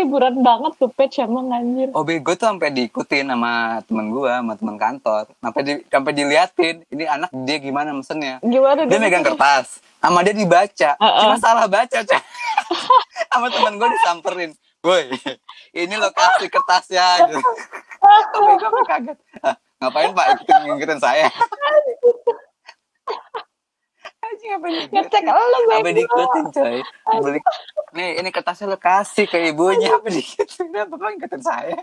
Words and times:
hiburan 0.00 0.40
banget 0.40 0.72
tuh 0.76 0.88
page 0.88 1.18
emang 1.18 1.46
anjir. 1.48 1.88
OB 1.90 2.08
gue 2.18 2.34
tuh 2.34 2.46
sampai 2.46 2.68
diikutin 2.70 3.26
sama 3.26 3.52
temen 3.82 4.08
gue, 4.08 4.26
sama 4.26 4.52
temen 4.54 4.76
kantor. 4.76 5.24
Sampai 5.36 5.60
di, 5.62 5.72
sampai 5.84 6.12
diliatin, 6.12 6.76
ini 6.86 7.04
anak 7.04 7.30
dia 7.38 7.56
gimana 7.56 7.90
mesennya. 7.90 8.40
Gimana 8.40 8.82
Dia 8.82 8.90
dong? 8.90 9.02
megang 9.02 9.22
kertas, 9.22 9.66
sama 9.96 10.20
dia 10.20 10.32
dibaca. 10.32 10.90
Uh-uh. 10.96 11.20
Cuma 11.22 11.36
salah 11.36 11.66
baca, 11.66 11.98
Cah. 12.00 12.22
sama 13.30 13.46
temen 13.48 13.76
gue 13.76 13.88
disamperin. 13.90 14.50
Woi, 14.80 15.12
ini 15.72 15.94
lokasi 15.94 16.48
kertasnya. 16.48 17.28
Gitu. 17.28 17.36
OB 18.32 18.48
gue 18.56 18.82
kaget. 18.86 19.18
"Ah, 19.40 19.52
ngapain 19.78 20.10
pak 20.10 20.26
ikutin 20.34 20.60
ngikutin 20.66 20.98
saya? 20.98 21.28
Anjing 24.20 24.50
ngapain? 24.52 24.74
Ngecek 24.86 25.22
lo 25.22 25.36
Apa 25.36 25.80
bego. 25.82 25.96
diikutin 25.96 26.44
coy 26.50 26.76
Beli 27.20 27.40
Nih 27.90 28.18
ini 28.18 28.28
kertasnya 28.30 28.66
lo 28.66 28.78
kasih 28.78 29.26
ke 29.26 29.38
ibunya. 29.50 29.90
Apa 29.92 30.08
Kenapa 30.46 30.94
bapak 30.94 31.40
saya. 31.42 31.78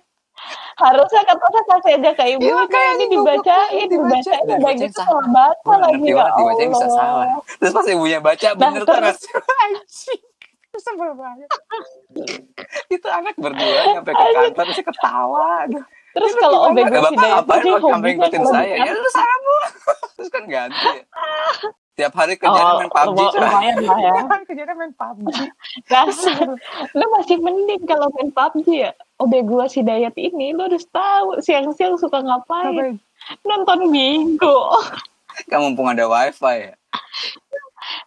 Harusnya 0.77 1.21
katanya 1.25 1.61
kasih 1.65 1.91
aja 1.97 2.11
ke 2.13 2.23
ibu. 2.29 2.41
Iya, 2.45 2.53
makanya 2.53 2.91
ini 2.93 3.05
dibacain, 3.09 3.87
Dibacain. 3.89 4.43
udah 4.45 4.73
gitu 4.77 5.01
salah. 5.01 5.25
baca 5.33 5.73
lagi 5.81 6.05
ya 6.05 6.25
dibacain 6.37 6.69
bisa 6.69 6.85
Allah. 6.85 6.97
salah. 7.01 7.27
Terus 7.57 7.71
pas 7.73 7.87
ibunya 7.89 8.19
baca 8.21 8.47
Nah, 8.47 8.59
bener 8.61 8.83
terus- 8.85 9.25
Anjing. 9.65 10.21
Sebel 10.77 11.09
banget. 11.17 11.49
Itu 12.85 13.07
anak 13.09 13.33
berdua 13.33 13.97
Sampai 13.97 14.13
ke 14.13 14.25
kantor 14.29 14.67
Terus 14.69 14.83
ketawa. 14.85 15.65
Terus 16.13 16.31
Ini 16.33 16.37
kalau 16.37 16.59
obeng 16.69 16.85
gue 16.85 17.01
Bapak 17.01 17.09
sih 17.09 17.17
ngapain 17.33 17.61
dia 17.61 17.73
lo 17.73 17.77
sampai 17.81 18.09
hobinya 18.13 18.27
saya? 18.45 18.75
Ya 18.77 18.91
lu 18.93 19.09
bu. 19.41 19.55
Terus 20.21 20.29
kan 20.29 20.43
ganti. 20.45 20.89
ya 20.93 21.03
Tiap 21.97 22.13
hari 22.13 22.37
kerjaan 22.37 22.61
Oh, 22.61 22.79
main 22.85 22.91
PUBG 22.93 23.41
lumayan 23.41 23.75
lah 23.81 23.97
ya. 23.97 24.13
Kerjaan 24.45 24.77
main 24.77 24.93
PUBG 24.93 25.37
Kasar. 25.89 26.45
Lu 26.97 27.05
masih 27.17 27.41
mending 27.41 27.83
kalau 27.89 28.13
main 28.13 28.29
PUBG 28.29 28.67
ya. 28.85 28.91
Obe 29.17 29.41
gua 29.41 29.65
si 29.65 29.81
Dayat 29.81 30.13
ini 30.13 30.53
lu 30.53 30.69
harus 30.69 30.85
tahu 30.93 31.41
siang-siang 31.41 31.97
suka 31.97 32.21
ngapain. 32.21 33.01
Nonton 33.41 33.89
Bigo. 33.89 34.77
Kamu 35.49 35.73
mumpung 35.73 35.89
ada 35.89 36.05
wifi 36.05 36.69
ya 36.69 36.77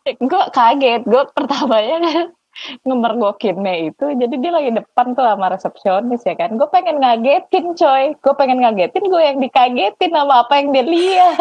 gue 0.07 0.43
kaget. 0.53 1.03
Gue 1.07 1.23
pertamanya 1.33 1.97
kan 2.03 2.27
ngemergokinnya 2.87 3.75
itu. 3.93 4.05
Jadi 4.17 4.35
dia 4.41 4.53
lagi 4.53 4.71
depan 4.75 5.15
tuh 5.15 5.25
sama 5.25 5.47
resepsionis 5.53 6.23
ya 6.27 6.35
kan. 6.37 6.57
Gue 6.59 6.69
pengen 6.69 7.01
ngagetin 7.01 7.77
coy. 7.77 8.05
Gue 8.19 8.35
pengen 8.37 8.61
ngagetin 8.65 9.05
gue 9.07 9.23
yang 9.23 9.39
dikagetin 9.39 10.13
sama 10.13 10.45
apa 10.45 10.53
yang 10.61 10.69
dia 10.75 10.85
lihat. 10.85 11.37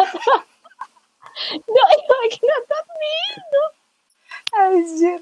Doi 1.66 1.98
lagi 2.08 2.40
nonton 2.42 2.84
Bigo. 3.00 3.64
Anjir. 4.50 5.20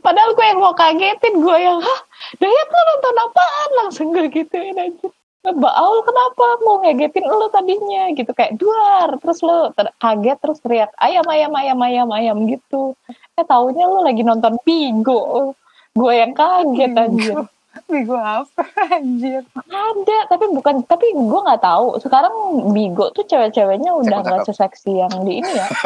Padahal 0.00 0.30
gue 0.36 0.46
yang 0.46 0.60
mau 0.60 0.76
kagetin, 0.76 1.40
gue 1.40 1.56
yang, 1.56 1.80
hah, 1.80 2.00
Dayat 2.38 2.68
lo 2.68 2.80
nonton 2.94 3.14
apaan? 3.20 3.70
Langsung 3.84 4.06
gue 4.10 4.26
gituin 4.32 4.76
aja. 4.76 5.08
Mbak 5.44 5.74
Aul 5.76 6.00
kenapa? 6.08 6.46
Mau 6.64 6.80
ngagetin 6.80 7.28
lo 7.28 7.52
tadinya 7.52 8.08
gitu. 8.16 8.32
Kayak 8.32 8.56
duar 8.56 9.20
terus 9.20 9.44
lo 9.44 9.68
ter- 9.76 9.92
kaget 10.00 10.38
terus 10.40 10.58
teriak 10.64 10.88
ayam 10.96 11.26
ayam 11.28 11.52
ayam 11.52 11.78
ayam 11.84 12.08
ayam 12.16 12.36
gitu. 12.48 12.96
Eh 13.36 13.44
taunya 13.44 13.84
lo 13.84 14.00
lagi 14.00 14.24
nonton 14.24 14.56
Pigo 14.64 15.52
gue 15.94 16.12
yang 16.16 16.32
kaget 16.34 16.92
anjir 16.96 17.46
Bigo 17.84 18.16
apa 18.16 18.64
anjir? 18.90 19.44
Ada 19.56 20.18
tapi 20.26 20.44
bukan 20.50 20.82
tapi 20.82 21.12
gue 21.12 21.40
nggak 21.42 21.60
tahu. 21.60 21.98
Sekarang 21.98 22.34
Bigo 22.70 23.10
tuh 23.10 23.22
cewek-ceweknya 23.22 23.92
udah 23.92 24.18
nggak 24.20 24.44
seseksi 24.44 24.98
yang 24.98 25.12
di 25.22 25.40
ini 25.40 25.50
ya. 25.50 25.68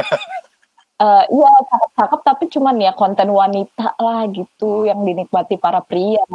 Eh 0.99 1.25
Iya 1.31 1.51
cakep-cakep 1.63 2.21
tapi 2.27 2.45
cuman 2.51 2.75
ya 2.77 2.91
konten 2.91 3.31
wanita 3.31 3.95
lah 3.97 4.27
gitu 4.27 4.83
yang 4.83 5.07
dinikmati 5.07 5.55
para 5.55 5.79
pria. 5.79 6.27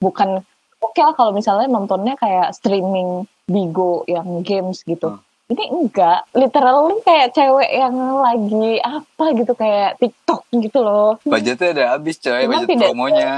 Bukan 0.00 0.40
oke 0.80 0.96
lah 0.96 1.12
kalau 1.12 1.36
misalnya 1.36 1.68
nontonnya 1.68 2.16
kayak 2.16 2.56
streaming 2.56 3.28
Bigo 3.44 4.08
yang 4.08 4.40
games 4.40 4.80
gitu. 4.82 5.12
Hmm. 5.12 5.20
ini 5.46 5.68
enggak. 5.68 6.24
Literally 6.32 7.04
kayak 7.04 7.36
cewek 7.36 7.68
yang 7.68 7.92
lagi 8.16 8.80
apa 8.80 9.24
gitu 9.36 9.52
kayak 9.52 10.00
TikTok 10.00 10.48
gitu 10.48 10.78
loh. 10.80 11.20
Budgetnya 11.20 11.68
udah 11.76 11.86
habis 11.92 12.16
coy 12.16 12.48
Cuma 12.48 12.52
budget 12.56 12.68
tidak- 12.72 12.88
promonya 12.88 13.30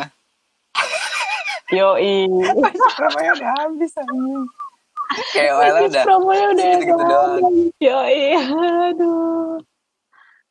yoi 1.72 2.28
promonya 2.96 3.32
udah 3.38 3.52
habis 3.62 3.92
anjing 3.96 4.44
kayak 5.34 5.52
Wala 5.54 5.80
Budget 5.80 5.90
udah 5.90 6.04
promonya 6.04 6.46
udah 6.50 6.64
segitu-gitu 6.64 7.04
doang. 7.04 7.42
Yoi, 7.80 8.22
aduh. 8.90 9.60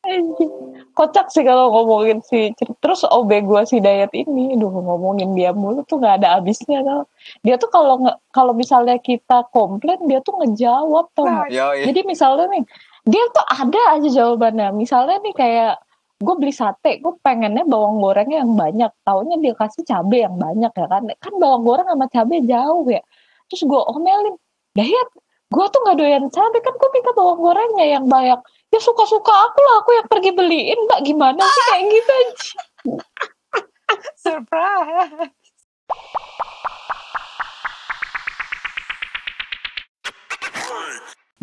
Anjing. 0.04 0.52
Kocak 0.94 1.32
sih 1.32 1.42
kalau 1.42 1.72
ngomongin 1.72 2.20
si 2.22 2.52
terus 2.78 3.02
OB 3.08 3.30
gua 3.48 3.64
si 3.64 3.80
Dayat 3.80 4.12
ini, 4.12 4.54
aduh 4.54 4.68
ngomongin 4.70 5.32
dia 5.32 5.50
mulu 5.56 5.82
tuh 5.88 5.98
nggak 5.98 6.22
ada 6.22 6.38
habisnya 6.38 6.84
tau. 6.84 7.08
Dia 7.40 7.56
tuh 7.56 7.72
kalau 7.72 8.04
kalau 8.30 8.52
misalnya 8.52 9.00
kita 9.00 9.48
komplain 9.50 9.98
dia 10.06 10.20
tuh 10.20 10.36
ngejawab 10.38 11.08
tau? 11.16 11.48
Yoi. 11.48 11.88
Jadi 11.88 12.00
misalnya 12.04 12.46
nih, 12.52 12.62
dia 13.08 13.24
tuh 13.32 13.44
ada 13.48 13.82
aja 13.96 14.08
jawabannya. 14.12 14.76
Misalnya 14.76 15.18
nih 15.24 15.34
kayak 15.34 15.74
gue 16.20 16.34
beli 16.38 16.54
sate, 16.54 17.02
gue 17.02 17.12
pengennya 17.20 17.66
bawang 17.66 17.98
gorengnya 17.98 18.46
yang 18.46 18.54
banyak. 18.54 18.90
Taunya 19.02 19.36
dia 19.42 19.54
kasih 19.58 19.82
cabai 19.82 20.22
yang 20.26 20.36
banyak 20.38 20.72
ya 20.72 20.86
kan. 20.86 21.02
Kan 21.18 21.32
bawang 21.42 21.62
goreng 21.66 21.88
sama 21.90 22.06
cabai 22.06 22.40
jauh 22.46 22.86
ya. 22.86 23.02
Terus 23.50 23.62
gue 23.66 23.80
omelin, 23.92 24.34
Dayat, 24.74 25.08
gue 25.54 25.64
tuh 25.70 25.80
gak 25.86 25.96
doyan 25.98 26.24
cabai 26.30 26.60
kan 26.62 26.74
gue 26.74 26.90
minta 26.94 27.10
bawang 27.14 27.40
gorengnya 27.42 27.86
yang 27.98 28.04
banyak. 28.06 28.40
Ya 28.74 28.80
suka-suka 28.82 29.30
aku 29.30 29.58
lah, 29.62 29.74
aku 29.82 29.90
yang 29.94 30.08
pergi 30.10 30.30
beliin. 30.34 30.78
Mbak 30.90 31.00
gimana 31.06 31.42
sih 31.46 31.62
kayak 31.70 31.84
gitu 31.90 32.12
aja. 32.12 32.58
surprise 34.24 35.30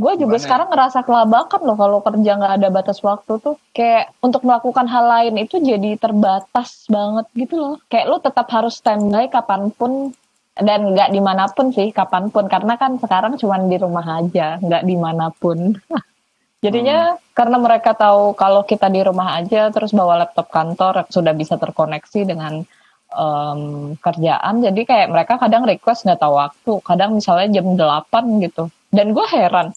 Gue 0.01 0.17
juga 0.17 0.33
Gimana 0.33 0.41
ya? 0.41 0.43
sekarang 0.49 0.67
ngerasa 0.73 0.99
kelabakan 1.05 1.61
loh 1.61 1.77
kalau 1.77 1.99
kerja 2.01 2.31
nggak 2.41 2.53
ada 2.57 2.69
batas 2.73 2.97
waktu 3.05 3.37
tuh. 3.37 3.55
Kayak 3.69 4.17
untuk 4.25 4.41
melakukan 4.41 4.89
hal 4.89 5.05
lain 5.05 5.37
itu 5.37 5.61
jadi 5.61 5.93
terbatas 6.01 6.89
banget 6.89 7.29
gitu 7.37 7.55
loh. 7.61 7.75
Kayak 7.85 8.09
lo 8.09 8.17
tetap 8.17 8.49
harus 8.49 8.81
standby 8.81 9.29
kapan 9.29 9.69
pun 9.69 10.09
dan 10.57 10.97
nggak 10.97 11.13
di 11.13 11.21
mana 11.21 11.45
pun 11.53 11.69
sih 11.69 11.93
kapan 11.93 12.33
pun 12.33 12.49
karena 12.49 12.75
kan 12.81 12.97
sekarang 12.97 13.37
cuma 13.37 13.61
di 13.61 13.77
rumah 13.77 14.25
aja 14.25 14.57
nggak 14.57 14.83
di 14.89 14.95
mana 14.97 15.29
pun. 15.29 15.77
Jadinya 16.65 17.17
karena 17.33 17.57
mereka 17.57 17.97
tahu 17.97 18.37
kalau 18.37 18.61
kita 18.61 18.85
di 18.89 19.01
rumah 19.01 19.37
aja 19.37 19.73
terus 19.73 19.93
bawa 19.97 20.25
laptop 20.25 20.49
kantor 20.53 21.09
sudah 21.09 21.33
bisa 21.33 21.57
terkoneksi 21.57 22.21
dengan 22.21 22.61
em, 23.17 23.61
kerjaan 23.97 24.61
jadi 24.61 24.81
kayak 24.85 25.07
mereka 25.09 25.33
kadang 25.41 25.65
request 25.65 26.05
nggak 26.05 26.21
tahu 26.21 26.37
waktu 26.37 26.73
kadang 26.85 27.17
misalnya 27.17 27.47
jam 27.59 27.65
8 27.73 28.45
gitu 28.45 28.69
dan 28.91 29.11
gue 29.11 29.25
heran 29.27 29.71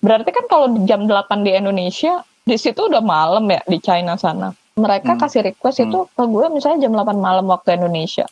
berarti 0.00 0.30
kan 0.30 0.44
kalau 0.46 0.66
jam 0.82 1.04
8 1.04 1.42
di 1.42 1.52
Indonesia 1.52 2.22
di 2.40 2.56
situ 2.56 2.88
udah 2.88 3.02
malam 3.02 3.44
ya 3.46 3.60
di 3.62 3.78
China 3.78 4.16
sana 4.16 4.50
mereka 4.74 5.12
Hmm. 5.12 5.20
kasih 5.20 5.44
request 5.44 5.82
itu 5.82 6.08
ke 6.08 6.22
gue 6.24 6.46
misalnya 6.48 6.88
jam 6.88 6.94
8 6.94 7.18
malam 7.18 7.46
waktu 7.46 7.76
Indonesia 7.76 8.24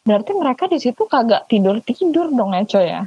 berarti 0.00 0.32
mereka 0.32 0.64
di 0.64 0.78
situ 0.78 1.04
kagak 1.04 1.44
tidur 1.46 1.76
tidur 1.82 2.30
dong 2.30 2.56
ya 2.56 2.64
coy 2.64 2.86
ya 2.88 3.02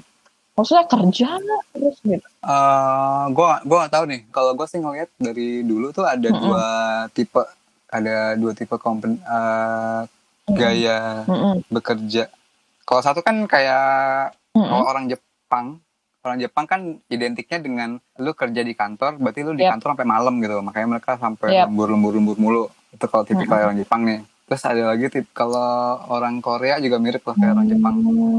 maksudnya 0.54 0.86
kerja 0.86 1.30
terus 1.74 1.98
gitu 2.06 2.28
Eh, 2.44 3.24
gua 3.32 3.64
gua 3.64 3.88
gak 3.88 3.94
tahu 3.96 4.06
nih. 4.06 4.28
Kalau 4.28 4.52
gua 4.52 4.68
sih 4.68 4.76
ngeliat 4.78 5.08
dari 5.16 5.64
dulu 5.64 5.90
tuh 5.90 6.04
ada 6.04 6.28
Mm-mm. 6.28 6.44
dua 6.44 6.66
tipe, 7.10 7.40
ada 7.88 8.36
dua 8.36 8.52
tipe 8.52 8.76
kompen 8.76 9.16
eh, 9.16 10.02
gaya 10.52 11.24
Mm-mm. 11.24 11.64
bekerja. 11.72 12.28
Kalau 12.84 13.00
satu 13.00 13.24
kan 13.24 13.48
kayak 13.48 14.36
Mm-mm. 14.52 14.68
kalau 14.68 14.86
orang 14.86 15.08
Jepang, 15.08 15.80
orang 16.24 16.40
Jepang 16.40 16.66
kan 16.66 16.80
identiknya 17.08 17.60
dengan 17.60 17.90
lu 18.16 18.32
kerja 18.32 18.62
di 18.62 18.72
kantor, 18.72 19.18
berarti 19.18 19.40
lu 19.42 19.54
di 19.54 19.62
Yap. 19.62 19.76
kantor 19.76 19.88
sampai 19.94 20.08
malam 20.08 20.34
gitu. 20.40 20.56
Makanya 20.58 20.88
mereka 20.90 21.12
sampai 21.16 21.48
Yap. 21.54 21.68
lembur-lembur-lembur 21.68 22.36
mulu. 22.36 22.64
Itu 22.90 23.06
kalau 23.06 23.24
tipikal 23.24 23.60
orang 23.62 23.78
Jepang 23.78 24.02
nih. 24.04 24.24
Terus 24.44 24.64
ada 24.64 24.84
lagi 24.86 25.08
tip 25.10 25.28
kalau 25.32 25.64
orang 26.08 26.40
Korea 26.40 26.76
juga 26.78 26.96
mirip 26.98 27.24
lah 27.24 27.34
kayak 27.34 27.54
orang 27.54 27.68
Jepang. 27.68 27.96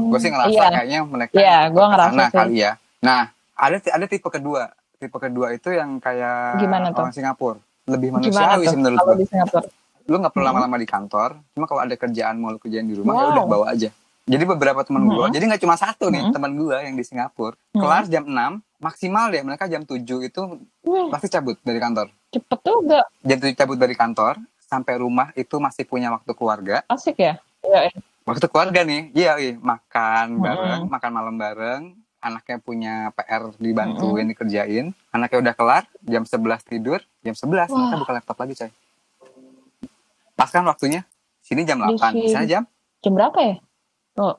Gue 0.07 0.19
sih 0.19 0.29
ngerasa 0.29 0.49
Iya. 0.51 0.67
kayaknya 0.71 0.99
mereka 1.03 1.33
Iya, 1.33 1.57
ke 1.59 1.71
gua 1.71 1.85
ngerasa 1.87 2.09
sana 2.11 2.25
sih. 2.25 2.35
kali 2.35 2.55
ya. 2.57 2.71
Nah, 2.99 3.21
ada 3.53 3.77
ada 3.77 4.05
tipe 4.05 4.27
kedua. 4.27 4.63
Tipe 4.95 5.17
kedua 5.19 5.47
itu 5.51 5.69
yang 5.69 5.97
kayak 5.97 6.57
Gimana 6.57 6.89
tuh? 6.89 7.01
orang 7.01 7.13
Singapura. 7.13 7.57
Lebih 7.85 8.09
manusiawi 8.11 8.65
sih 8.65 8.77
menurut 8.77 8.97
gue. 8.97 9.15
di 9.19 9.27
Singapura 9.27 9.61
Lu 10.05 10.21
nggak 10.21 10.31
perlu 10.31 10.41
Hmm. 10.43 10.53
lama-lama 10.53 10.77
di 10.77 10.85
kantor. 10.85 11.29
Cuma 11.51 11.65
kalau 11.65 11.81
ada 11.81 11.93
kerjaan 11.93 12.37
mau 12.37 12.49
lu 12.49 12.57
kerjain 12.57 12.85
di 12.85 12.93
rumah 12.93 13.13
ya 13.15 13.25
Wow. 13.25 13.31
udah 13.31 13.45
bawa 13.47 13.65
aja. 13.69 13.89
Jadi 14.25 14.41
beberapa 14.43 14.81
teman 14.81 15.05
gue, 15.05 15.21
Hmm. 15.21 15.29
jadi 15.29 15.43
nggak 15.45 15.61
cuma 15.61 15.77
satu 15.77 16.09
nih 16.09 16.17
Hmm. 16.19 16.33
teman 16.33 16.51
gue 16.51 16.73
yang 16.73 16.97
di 16.97 17.05
Singapura. 17.05 17.53
Hmm. 17.69 17.77
Kelar 17.77 18.03
jam 18.05 18.25
6, 18.25 18.51
maksimal 18.79 19.29
deh 19.29 19.39
mereka 19.39 19.69
jam 19.69 19.85
7 19.85 20.01
itu 20.19 20.41
Wih, 20.81 21.07
pasti 21.07 21.29
cabut 21.29 21.61
dari 21.61 21.77
kantor. 21.77 22.09
cepet 22.27 22.59
juga 22.59 23.05
Jam 23.21 23.37
7 23.37 23.53
cabut 23.55 23.77
dari 23.77 23.93
kantor, 23.93 24.35
sampai 24.59 24.97
rumah 24.97 25.29
itu 25.33 25.55
masih 25.55 25.85
punya 25.85 26.09
waktu 26.09 26.31
keluarga. 26.31 26.81
asik 26.87 27.15
ya 27.17 27.37
Iya, 27.61 27.79
iya. 27.85 27.97
Waktu 28.23 28.45
keluarga 28.47 28.81
nih, 28.81 29.13
iya, 29.13 29.37
iya 29.37 29.53
makan 29.55 30.25
Mm-mm. 30.31 30.41
bareng, 30.41 30.81
makan 30.87 31.11
malam 31.11 31.35
bareng. 31.35 31.83
Anaknya 32.19 32.57
punya 32.57 32.93
PR 33.11 33.53
dibantuin, 33.55 34.25
dikerjain. 34.25 34.85
Anaknya 35.11 35.37
udah 35.39 35.53
kelar, 35.53 35.83
jam 36.01 36.23
11 36.23 36.61
tidur, 36.63 36.97
jam 37.21 37.33
11 37.33 37.69
mereka 37.69 37.85
Wah. 37.87 38.01
buka 38.01 38.11
laptop 38.11 38.37
lagi, 38.39 38.53
coy. 38.55 38.71
Pas 40.35 40.49
kan 40.49 40.61
waktunya, 40.63 41.05
Sini 41.39 41.61
jam 41.61 41.77
Di 41.79 41.93
8, 41.93 42.09
sini. 42.11 42.21
misalnya 42.23 42.49
jam 42.49 42.63
Jam 42.99 43.13
berapa 43.13 43.37
ya? 43.39 43.55
Oh. 44.15 44.35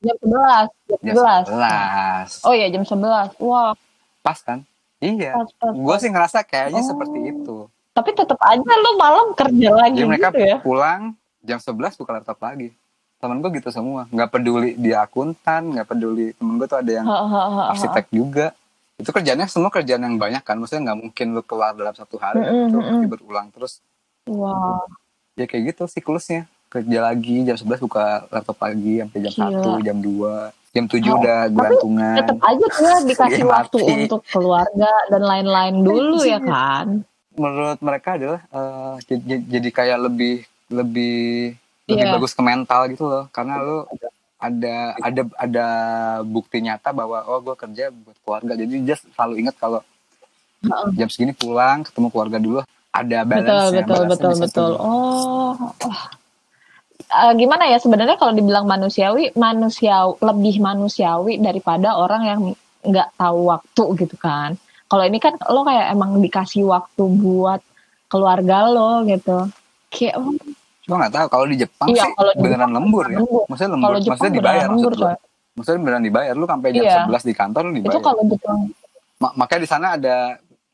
Jam 0.00 0.16
11. 0.16 0.72
Jam 0.88 1.00
jam 1.04 1.14
11. 1.46 2.40
11. 2.40 2.46
Oh 2.48 2.52
iya 2.52 2.66
jam 2.68 2.82
11. 2.82 3.36
Wah, 3.38 3.76
Pas 4.20 4.38
kan? 4.38 4.64
Iya. 4.98 5.32
Gue 5.70 5.96
sih 5.96 6.08
ngerasa 6.08 6.40
kayaknya 6.42 6.80
Oh. 6.80 6.88
seperti 6.88 7.18
itu. 7.26 7.56
Tapi 7.90 8.10
tetap 8.12 8.38
aja 8.38 8.60
lu 8.76 8.90
malam 8.96 9.32
kerja 9.32 9.68
lagi 9.70 9.98
Jadi 9.98 10.08
mereka 10.08 10.28
gitu 10.30 10.40
ya. 10.42 10.56
pulang 10.60 11.02
jam 11.40 11.58
11 11.58 11.96
buka 11.96 12.10
laptop 12.14 12.38
lagi. 12.38 12.72
Temen 13.18 13.38
gue 13.38 13.50
gitu 13.54 13.68
semua. 13.68 14.08
Nggak 14.08 14.30
peduli 14.30 14.70
dia 14.74 15.02
akuntan, 15.02 15.68
nggak 15.70 15.86
peduli. 15.86 16.32
Temen 16.32 16.56
gue 16.56 16.64
tuh 16.64 16.80
ada 16.80 16.90
yang 16.90 17.04
Ha, 17.04 17.12
ha, 17.12 17.26
ha, 17.26 17.40
ha. 17.50 17.62
arsitek 17.70 18.08
juga. 18.08 18.56
Itu 18.96 19.10
kerjanya 19.10 19.44
semua 19.44 19.68
kerjaan 19.68 20.00
yang 20.00 20.16
banyak 20.16 20.40
kan. 20.40 20.56
Maksudnya 20.56 20.88
nggak 20.88 20.98
mungkin 20.98 21.26
lu 21.32 21.42
keluar 21.42 21.72
dalam 21.72 21.92
satu 21.92 22.16
hari. 22.16 22.40
Itu 22.40 22.72
mm-mm. 22.72 22.80
pasti 22.80 23.06
berulang 23.06 23.48
terus. 23.50 23.84
Wah, 24.26 24.84
Ya 25.34 25.44
kayak 25.44 25.72
gitu 25.72 25.84
siklusnya. 25.86 26.48
Kerja 26.70 26.98
lagi 27.02 27.42
jam 27.42 27.58
11 27.58 27.82
buka 27.82 28.04
laptop 28.30 28.58
lagi 28.62 29.02
sampai 29.02 29.18
jam 29.20 29.32
Gila. 29.34 29.74
1, 29.74 29.86
jam 29.86 29.96
2. 29.98 30.54
Jam 30.70 30.84
7 30.86 31.02
Oh, 31.02 31.18
udah 31.18 31.38
gelantungan. 31.50 32.16
tetap 32.16 32.38
aja 32.40 32.66
dia 32.70 32.94
dikasih 33.10 33.42
Iya, 33.42 33.50
waktu 33.50 33.78
untuk 33.82 34.22
keluarga 34.24 34.90
dan 35.10 35.22
lain-lain 35.22 35.76
dulu 35.82 36.22
ya 36.22 36.38
kan. 36.38 37.02
Menurut 37.34 37.78
mereka 37.80 38.14
adalah 38.14 38.40
j- 39.02 39.18
jadi 39.44 39.68
kayak 39.68 39.98
lebih 40.00 40.46
lebih 40.70 41.58
lebih 41.84 42.06
Iya. 42.06 42.14
bagus 42.14 42.32
ke 42.32 42.40
mental 42.40 42.86
gitu 42.86 43.02
loh. 43.04 43.26
Karena 43.28 43.58
lu 43.58 43.82
ada 44.38 44.74
ada 44.96 45.22
ada 45.36 45.66
bukti 46.22 46.62
nyata 46.62 46.94
bahwa 46.94 47.26
oh 47.26 47.42
gue 47.42 47.58
kerja 47.58 47.90
buat 47.90 48.16
keluarga. 48.22 48.52
Jadi 48.54 48.74
just 48.86 49.10
selalu 49.10 49.42
ingat 49.42 49.58
kalau 49.58 49.82
jam 50.94 51.10
segini 51.10 51.34
pulang 51.34 51.82
ketemu 51.82 52.06
keluarga 52.08 52.38
dulu 52.38 52.60
ada 52.90 53.18
balance 53.22 53.74
Betul, 53.74 53.74
betul, 53.74 54.02
betul, 54.06 54.34
betul. 54.38 54.70
Oh, 54.78 55.58
oh. 55.58 56.02
Eh, 57.10 57.32
gimana 57.34 57.66
ya 57.66 57.82
sebenarnya 57.82 58.14
kalau 58.14 58.30
dibilang 58.30 58.70
manusiawi, 58.70 59.34
manusia 59.34 60.06
lebih 60.22 60.62
manusiawi 60.62 61.42
daripada 61.42 61.98
orang 61.98 62.22
yang 62.22 62.40
nggak 62.86 63.18
tahu 63.18 63.50
waktu 63.50 63.84
gitu 63.98 64.14
kan. 64.14 64.54
Kalau 64.86 65.02
ini 65.02 65.18
kan 65.18 65.34
lo 65.50 65.66
kayak 65.66 65.90
emang 65.90 66.22
dikasih 66.22 66.70
waktu 66.70 67.02
buat 67.18 67.58
keluarga 68.06 68.70
lo 68.70 69.02
gitu. 69.04 69.50
Kayak 69.90 70.22
oh, 70.22 70.30
Cuma 70.86 71.02
nggak 71.02 71.14
tahu 71.14 71.26
kalau 71.26 71.46
di 71.46 71.58
Jepang 71.58 71.88
Iya, 71.90 72.06
sih 72.06 72.12
kalau 72.14 72.30
beneran 72.34 72.58
Jepang 72.62 72.72
lembur 72.78 73.04
ya. 73.06 73.18
lembur. 73.18 73.42
Maksudnya 73.46 73.70
lembur, 73.74 73.86
kalau 73.90 73.98
maksudnya 74.06 74.30
beneran 74.30 74.38
dibayar 74.38 74.66
lembur 74.70 74.78
maksud 74.86 74.94
gua. 74.94 75.10
coy. 75.10 75.16
Maksudnya 75.50 75.80
beneran 75.82 76.04
dibayar 76.04 76.34
lu 76.34 76.46
sampai 76.46 76.68
jam 76.70 76.82
Iya. 76.86 76.94
11 77.10 77.22
di 77.26 77.34
kantor 77.34 77.62
lu 77.66 77.70
Itu 77.70 77.78
dibayar. 77.82 78.02
kalau 78.02 78.22
Jepang. 78.22 78.60
Ma- 79.20 79.34
makanya 79.36 79.60
di 79.60 79.68
sana 79.68 79.86
ada 79.98 80.16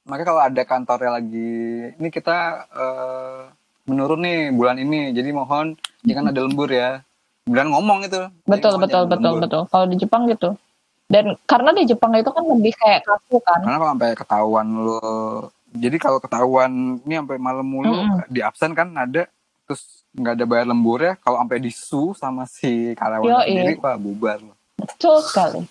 makanya 0.04 0.28
kalau 0.28 0.42
ada 0.44 0.62
kantornya 0.62 1.10
lagi 1.16 1.52
ini 1.96 2.08
kita 2.08 2.38
eh, 2.70 3.40
menurun 3.86 4.20
nih 4.22 4.50
bulan 4.50 4.76
ini 4.76 5.10
jadi 5.10 5.30
mohon 5.30 5.78
jangan 6.02 6.30
ada 6.30 6.40
lembur 6.42 6.68
ya 6.68 7.00
beneran 7.46 7.70
ngomong 7.70 8.02
itu 8.02 8.26
Betul, 8.42 8.82
betul, 8.82 9.06
betul, 9.06 9.38
lembur. 9.38 9.42
betul. 9.46 9.62
Kalau 9.70 9.86
di 9.86 9.96
Jepang 9.96 10.26
gitu. 10.26 10.58
Dan 11.06 11.38
karena 11.46 11.70
di 11.70 11.86
Jepang 11.86 12.10
itu 12.18 12.26
kan 12.34 12.42
lebih 12.42 12.74
kayak 12.74 13.06
kaku 13.06 13.38
kan. 13.38 13.62
karena 13.62 13.78
kalau 13.78 13.90
sampai 13.94 14.10
ketahuan 14.18 14.66
lu 14.74 14.98
jadi 15.70 15.96
kalau 16.02 16.18
ketahuan 16.18 16.98
ini 17.06 17.14
sampai 17.14 17.38
malam 17.38 17.62
mulu 17.62 17.94
Mm-mm. 17.94 18.26
di 18.26 18.42
absen 18.42 18.74
kan 18.74 18.90
ada 18.90 19.30
terus 19.70 20.02
nggak 20.18 20.34
ada 20.34 20.44
bayar 20.50 20.66
lembur 20.66 20.98
ya 20.98 21.14
kalau 21.22 21.38
sampai 21.38 21.62
disu 21.62 22.10
sama 22.18 22.42
si 22.50 22.90
karyawan 22.98 23.46
sendiri 23.46 23.78
wah 23.78 23.94
bubar 23.94 24.42
loh 24.42 24.56
Betul 24.82 25.22
sekali. 25.22 25.62